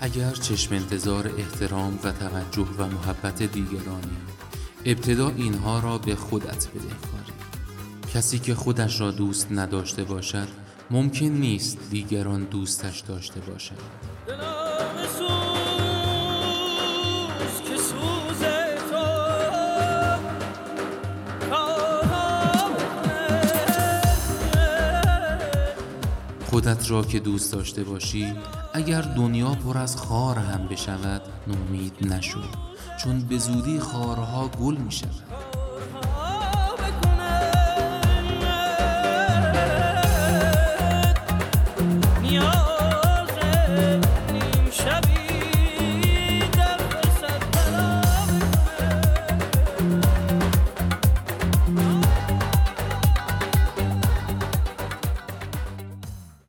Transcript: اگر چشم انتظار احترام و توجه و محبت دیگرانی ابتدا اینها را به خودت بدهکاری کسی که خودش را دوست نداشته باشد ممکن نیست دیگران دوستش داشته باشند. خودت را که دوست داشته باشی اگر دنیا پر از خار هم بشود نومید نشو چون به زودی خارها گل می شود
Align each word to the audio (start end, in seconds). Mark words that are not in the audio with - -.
اگر 0.00 0.30
چشم 0.30 0.74
انتظار 0.74 1.30
احترام 1.38 1.98
و 2.04 2.12
توجه 2.12 2.66
و 2.78 2.86
محبت 2.86 3.42
دیگرانی 3.42 4.16
ابتدا 4.84 5.28
اینها 5.28 5.80
را 5.80 5.98
به 5.98 6.14
خودت 6.14 6.68
بدهکاری 6.68 7.32
کسی 8.14 8.38
که 8.38 8.54
خودش 8.54 9.00
را 9.00 9.10
دوست 9.10 9.52
نداشته 9.52 10.04
باشد 10.04 10.48
ممکن 10.90 11.26
نیست 11.26 11.78
دیگران 11.90 12.44
دوستش 12.44 13.00
داشته 13.00 13.40
باشند. 13.40 13.80
خودت 26.50 26.90
را 26.90 27.02
که 27.02 27.20
دوست 27.20 27.52
داشته 27.52 27.84
باشی 27.84 28.34
اگر 28.74 29.02
دنیا 29.02 29.54
پر 29.54 29.78
از 29.78 29.96
خار 29.96 30.38
هم 30.38 30.68
بشود 30.68 31.22
نومید 31.46 31.92
نشو 32.00 32.40
چون 33.04 33.20
به 33.20 33.38
زودی 33.38 33.80
خارها 33.80 34.48
گل 34.48 34.76
می 34.76 34.92
شود 34.92 35.39